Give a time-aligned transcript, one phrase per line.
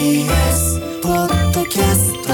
[0.00, 2.28] TBS ポッドキャスト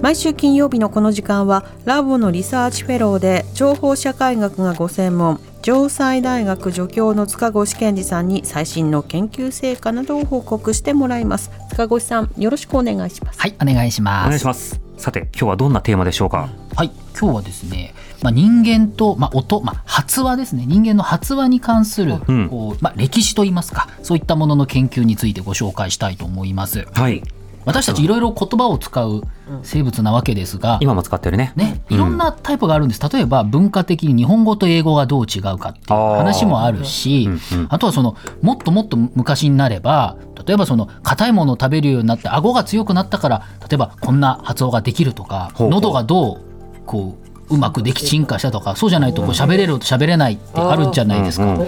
[0.01, 14.27] 毎週金曜日のこの時間はラボのリサーチフェローで情報社会学がご専門城西大学助教の塚越健司さんに最新の研究成果などを報告してもらいます塚越さんよろしくお願いしますはい、お願いします。
[14.27, 14.81] お願いします。
[14.97, 16.49] さて、今日はどんなテーマでしょうか？
[16.75, 26.87] はい、今日はですね、まあ、人間と、まあ、音、まあ、発話ですね、人間の発話に関する、うんこうまあ、歴史といいますか、そういったものの研究についてご紹介したいと思います。
[26.95, 27.23] はい。
[27.69, 29.23] 私たちいろいろ言葉を使う
[29.63, 31.53] 生物なわけですが、今も使ってるね。
[31.55, 33.09] ね、いろんなタイプがあるんです。
[33.13, 37.67] 例えば文化的に日本語と英語がどう違うかっていう話もあるし、うんうん。
[37.69, 46.49] あとはそのもっともっと昔になれば例えばその硬いものを食べるようになって顎が強くなったから例えばこんな発音ができるとか喉がどう
[46.87, 51.47] こううまくでき進化したとかそうじゃないとこう喋れると喋れないってあるじゃないですか。
[51.47, 51.59] うん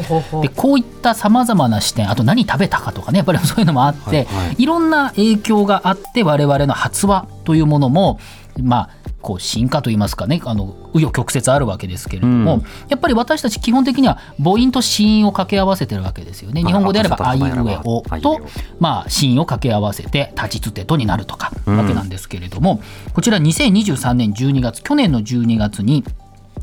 [0.40, 4.26] でこういったさまざまな視点あと何食べたかとかねやっぱりそういうのもあって、
[4.58, 8.18] いろんな影響があって我々の発話というものも
[8.62, 12.62] まあこう進化といいますかねあの紆余曲折あるわけですけれども、うん。
[12.88, 16.62] やっぱり私たち基本的には母音と子音を掛け合わせてるわけですよね。
[16.62, 18.40] はい日本語であれば赤あいうえおと
[18.78, 21.78] まあ子音を掛け合わせて立ちつてとになるとかうん。
[21.78, 22.80] わけなんですけれども、
[23.12, 26.04] こちら2023年12月去年の12月に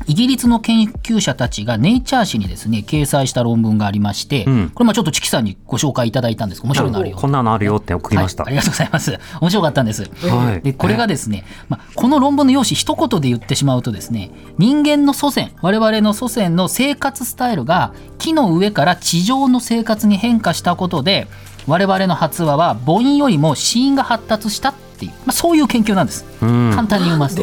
[0.06, 4.70] イギリスの研究者たちがネイチャー誌にですね掲載した論文がありまして、うん。
[4.70, 6.62] これまあちょっとチキさんにご紹介いただいたんです。
[6.62, 7.16] 面白いのあるよ。
[7.16, 8.44] こんなのあるよって送りました。
[8.44, 9.18] はい、ありがとうございます。
[9.40, 10.62] 面白かったんです、はい。
[10.62, 21.26] でこれがですね、まあ、この論文の用紙一言で言ってしまうとですね人間の祖先我々の祖先の生活スタイルが木の上から地上の生活に変化したことで
[21.68, 26.72] 我々の発話は母音よりも子音が発達したっていう、まあ、そういう研究なんです、うん。
[26.74, 27.42] 簡単に言いますと。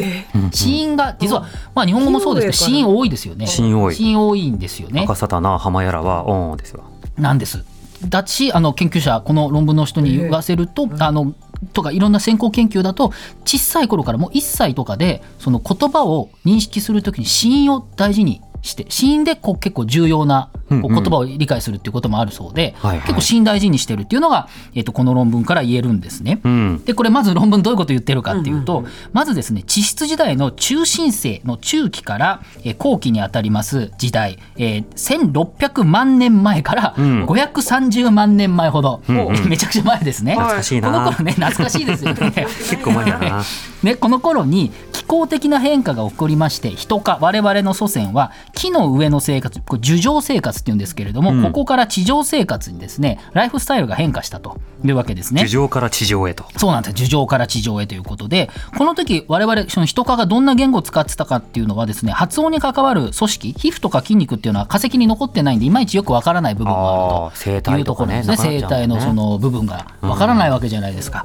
[0.52, 3.46] 子音が実は、まあ、日本語もそうですけど子音多いですよね。
[3.46, 3.94] 子音多い。
[3.94, 5.02] 子音多いんですよね。
[5.04, 6.84] 赤さたな浜やらはオンですよ。
[7.16, 7.64] なんです。
[8.04, 11.34] だしあの研究者この論文の人に言わせると、あの
[11.72, 13.12] とかいろんな先行研究だと
[13.44, 26.40] 小さい頃からもう1歳とかでその言葉を認識するときに子音を大事にして子音でこう結構重要なこううんうん言葉を理解するっていうこともあるそうで、はいはい結構子音大事にしてるっていうのが、えっとこの論文から言えるんですね。
[26.42, 26.82] うん。
[26.84, 34.86] でこれまず論文どういうことを言ってるかっていうと、まずですね地質時代の中新世の中期から、えー後期にあたります時代、えー
[35.32, 40.32] 1600万年前からん530万年前ほど、んうんめちゃくちゃ前ですね。
[40.32, 42.32] 懐かしいなこの頃ね懐かしいですよね。
[42.34, 43.42] 結構前だな。
[43.82, 55.42] ね、この頃に気候的な変化が起こりまして人か我々の祖先は木の上の生活樹上生活っていうんですけれども、うんここから地上生活にですねライフスタイルが変化したというわけですね。
[55.42, 56.44] 地上から地上へと。
[56.56, 71.24] そうなんです樹上から地上へということでこの時我々その人科がどんな言語を使ってたかっていうのはですね発音に関わる組織皮膚とか筋肉っていうのは化石に残ってないんでいまいちよくわからない部分があるとい体うところですね生体のその部分がわからないわけじゃないですか。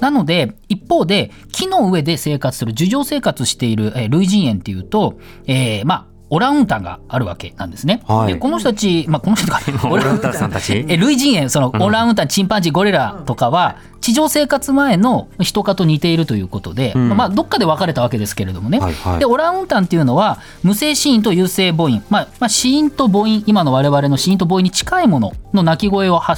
[0.00, 8.02] なので一方で木の上で生活する樹上生活している、えー類人猿っていうと、えーまあオランウータンがあるわけなんですね。
[8.06, 8.34] はい。
[8.34, 9.60] でこの人たち、まあ、この人とか
[9.90, 10.84] オランウータンさんたち？
[10.88, 17.08] え類人猿そのオランウータン、チンパンジーゴリラとかは地上生活前の人科と似ているということで、ん。
[17.10, 19.18] まあ、どっかで分かれたわけですけれどもね、はいはい。
[19.18, 26.36] でオランウータンっていうのは無声子音と有声母音、まあまあ、子音と母音今の我々の子音と母音に近いものの鳴き声をは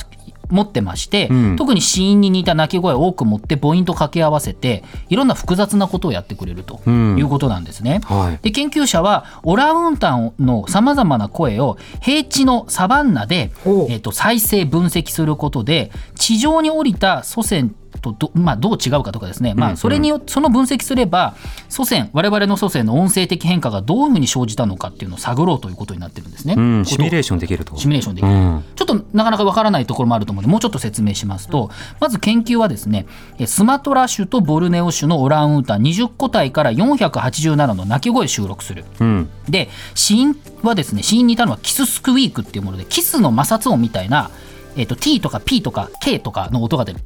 [0.53, 8.01] 持ってまして、うん特に子音に似た鳴き声を多く持って母音と掛け合わせていろんな複雑なことをやってくれるとうんいうことなんですね。
[8.05, 8.39] はい。
[8.43, 13.51] で研究者はオランウータンのさまざまな声を平地のサバンナで、
[13.89, 21.35] えっと再生分析することで地上に降りた祖先とど,、まあ、どう違うかとかですね、まあ、それによその分析すれば
[21.69, 26.55] 祖先我々の祖先の音声的変化がどういうふうに生じたのかっていうのを探ろうということになってるんですね。
[26.57, 27.77] うん、シミュレーシションできると。
[27.77, 31.71] シミュレーションできる、うんちょっとなかなかわからないところもあると思うのでもうちょっと説明しますと
[32.01, 33.07] まず研究はですね
[33.39, 38.85] えスマトラ種とボルネオ種のオランウータン20個体から487の鳴き声を収録する。
[39.01, 39.29] うん。
[39.49, 44.31] で死因はですね死因にいたのはキススクイークっていうものでキスの摩擦音みたいな
[44.77, 47.01] えっと T とか P とか K とかの音が出る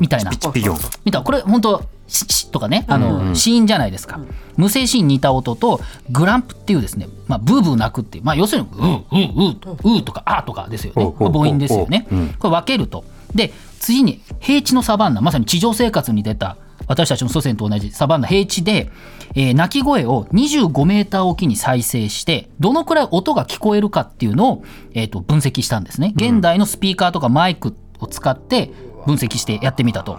[0.00, 0.30] みたいな。
[0.30, 0.78] ピチピヨン。
[1.04, 4.20] 見たこれ本当シッシッとかねあの、子音じゃないですか、
[4.56, 5.80] 無声子音に似た音と
[6.10, 11.04] グランプっていうですね、まあ、ブーブー鳴くっていう、まあ、要するに「うーうーうーと」うーとか「あ」とかですよね。
[11.04, 12.06] おうおう母音ですよね。
[12.38, 13.04] これ分けると。
[13.34, 15.20] で次に平地のサバンナ。
[15.20, 16.56] まさに地上生活に出た
[16.86, 18.28] 私たちの祖先と同じサバンナ。
[18.28, 18.90] 平地で、
[19.34, 24.64] えー鳴き声を25メーターおきに再生してどのくらい音が聞こえるかっていうのを、
[24.94, 26.12] えー、と分析したんですね。
[26.16, 28.70] 現代のスピーカーとかマイクを使って
[29.06, 30.18] 分析してやってみたと。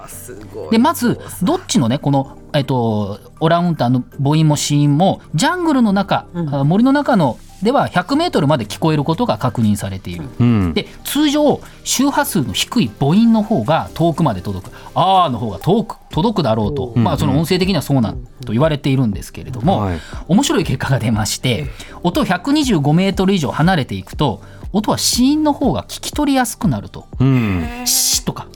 [0.71, 10.29] でまずどっちのねこの、えっとオランウータンの母音も子音もジャングルの中、あ森の中のでは100メートルまで聞こえることが確認されている。
[10.39, 10.73] うん。
[10.73, 19.99] で通常周波数の低い母音の方が遠くまで届く「あー」の方が遠く届くだろうと、まあ、その音声的にはそうなんと言われているんですけれども、はい。
[20.27, 21.67] 面白い結果が出まして
[22.03, 24.41] 音125メートル以上離れていくと
[24.73, 27.07] 音は子音の方が聞き取りやすくなると。
[27.19, 27.65] うん。
[27.85, 28.47] シーとか。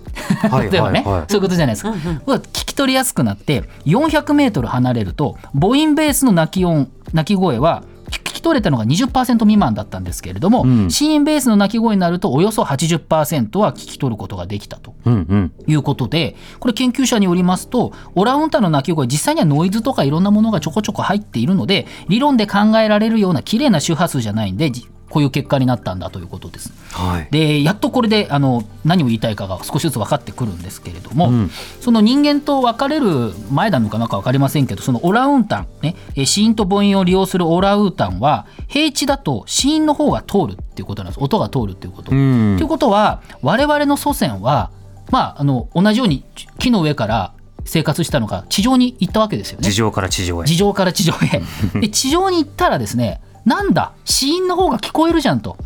[0.51, 1.97] はい 例えばね、はいはいそういうことじゃないですか、こ
[2.31, 8.00] れは聞き取りやすくなって400メートル離れると母音ベースの鳴き音鳴き声は聞
[8.41, 15.51] き取れたのが20%未満だったんですけれども、ん子音ベースの鳴き声になるとおよそ80%は聞き取ることができたとうんうん。
[15.67, 26.73] いうことでこれ研究者によりますとオランウータンの鳴き声実際にはノイズとかいろんなものがちょこちょこ入っているので理論で考えられるような綺麗な周波数じゃないんでじこういう結果になったんだということです。
[26.93, 27.27] はい。
[27.31, 42.11] でやっとこれであの何を言いたいかが少しずつ分かってくるんですけれども、うんその人間と別れる前なのかなんか分かりませんけどそのオランウータン、ね、え子音と母音を利用するオランウータンは平地だと子音の方が通るっていうことなんです音が通るっていうこと。
[42.11, 44.71] うんということは我々の祖先は、
[45.11, 46.23] まあ、あの同じように
[46.59, 47.33] 木の上から
[47.65, 49.69] 生活したのが地上に行ったわけですよね。
[49.69, 50.47] 地上から地上へ。
[50.47, 51.41] 地上から地上へ。
[51.79, 53.93] で地上に行ったらですねなんだ？
[54.05, 55.57] 子音の方が聞こえるじゃんと。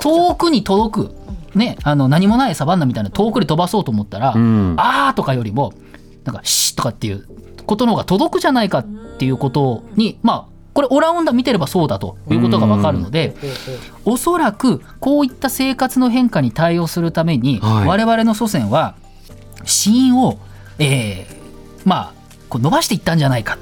[0.00, 1.14] 遠くに届く、
[1.54, 4.74] ね、あの何もないサバンナみたいな遠くに飛ばそうと思ったら「ん。
[4.76, 5.72] あー」とかよりも
[6.24, 7.26] なんか「シッ」とかっていう
[7.66, 8.84] ことの方が届くじゃないかっ
[9.18, 13.34] ていうことにまあこれオランウータン見てればそうだということが分かるので
[14.04, 17.88] おそらくこういった生活の変化に対応するために、はい。
[17.88, 18.94] 我々の祖先は
[19.64, 20.38] 死因を、
[20.78, 21.40] えー
[21.88, 22.12] まあ
[22.48, 23.58] こう伸ばしていったんじゃないかっ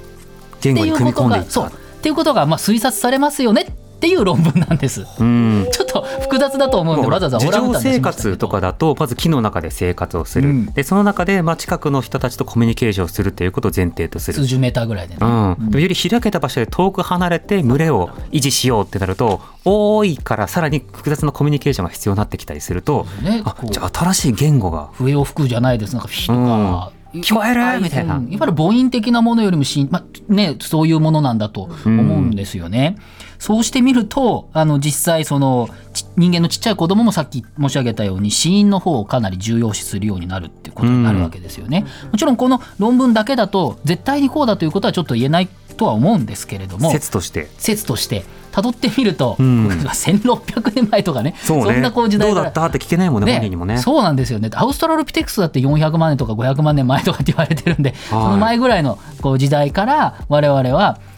[0.61, 1.61] て言語に組いうことみ込んでいった。
[1.61, 3.63] がそうっていうことがまあ推察されますよね
[3.99, 5.05] っていう論文なんです。
[5.19, 5.67] うん。
[5.73, 14.47] ちょっと複雑だと思うんでわざわざ生活とかだとまず木の中で生活をする、うんでその中でまあ近くの人たちとコミュニケーションをするということを前提とする数。
[14.47, 15.21] 十メーターぐらいでね。
[15.21, 26.93] うん、より開けた場所で遠く離れて群れを維持しようってなると多いからさらに複雑なコミュニケーションが必要になってきたりすると、ねあじゃあ新しい言語が笛を吹くじゃないですなんかフィとか。
[27.15, 27.81] 聞こえる？
[27.81, 28.17] みたいな。
[28.17, 32.97] うんいわゆる母音的なものよりもし、まあね、そういうものなんだと思うんですよね。
[33.39, 41.87] そうしてみるとあの実際そのち人間のちっちゃい子供もさっき申し上げたように死因の方をかなり重要視するようになるっていうことになるわけですよね。
[42.11, 46.91] もちろんこの論文だけだと絶対にこうだということはちょっと言えないとは思うんですけれども。
[46.91, 47.49] 説として。
[47.57, 48.25] 説として。
[48.53, 49.69] 辿ってみると、ん。
[49.69, 51.35] 1600年前とかね。
[51.43, 51.79] そうね。
[51.79, 53.79] んなこう時代どうだったって聞けないもんね本人にもね。
[53.79, 54.51] そうなんですよね。
[54.55, 60.99] アウストラロピテクスだって400万年とか500万年前とかって言われてるんで、その前ぐらいのこう時代から我々は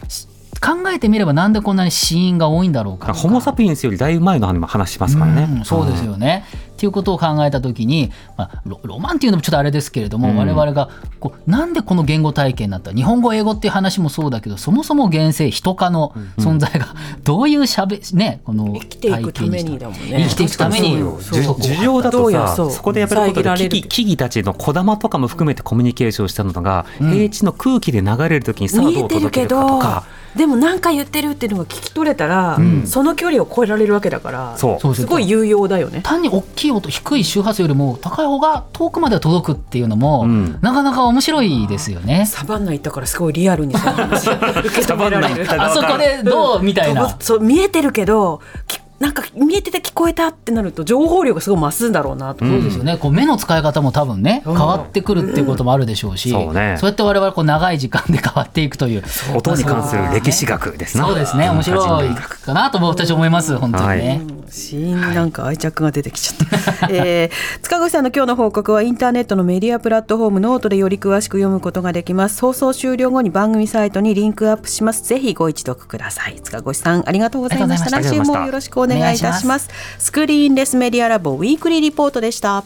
[0.63, 6.45] 考えてみればなんでこんなに死因が多いんだろうかホモ・サピエンスよりだいぶ前の話しますからね、うんそうですよね。
[6.71, 10.37] っていうことを考えた時に、まあ、ロロマンっていうのもちょっとあれですけれども、うん。
[10.37, 12.91] 我々がこうなんでこの言語体系になった？
[12.91, 19.45] 日本語英語っていう話もそうだけどそもそも現世人化の存在がどういうしゃべねこの生きていくた？
[19.45, 20.23] めにだもんね。
[20.23, 20.97] 生きていくために。
[21.19, 30.03] じそこ授業だどとさそこでやっぱり木々木々たちの小玉とかも含めてコミュニケーションしたのが、平地の空気で流れる時にさあどう届けるかけどとか
[30.35, 36.01] でも何か言ってるっていうのが聞き取れたら、その距離を超えられるわけだからそうすごい有用だよね。
[36.03, 42.25] 単に大きい音低い周波数よりも高い方が遠くまで届くっていうのも、んなかなか面白いですよね。
[42.25, 45.61] サバンナ行ったからすごいリアルにその話受け止められる。
[45.61, 47.15] あそこでどうみたいな。
[47.19, 52.97] そう見えてるけどきなんか見えてて聞こえたってなると情報量がすごい増すんだろうなと、そうですよね。
[52.97, 56.77] こう目の使い方も多分ね、変わってくるっていうこともあるでしょうし、そうね。
[56.79, 59.03] そうやって我々こう長い時間で変わっていくという。
[59.35, 61.49] 音に関する歴史学ですなそうですね。
[61.49, 63.57] 面白いかなと僕たち思います。
[63.57, 64.21] 本当にね。
[64.49, 66.47] 死因になんか愛着が出てきちゃっ
[66.79, 72.41] た、えー塚越さんの今日の報告はインターネットのメディアプラットフォームノートでより詳しく読むことができます。
[72.41, 75.07] 放送終了後に番組サイトにリンクアップします。
[75.07, 76.39] ぜひご一読ください。
[76.41, 77.97] 塚越さんありがとうございました。
[77.97, 78.35] ありがとうございました。
[78.35, 79.69] 来週もよろしくお願いいたします。
[79.99, 81.31] Screenless Media Lab.
[81.31, 82.63] weekly report でした。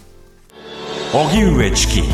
[1.13, 2.01] 荻上チキ。
[2.01, 2.07] ね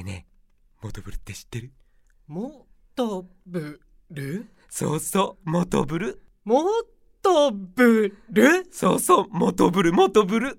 [0.00, 0.32] えねえ
[0.82, 1.72] モトブルって知ってる？
[2.26, 6.22] もとぶるそうそうモトブル。
[6.44, 6.64] もっ
[7.22, 10.58] とぶるそうそうモトブルモトブル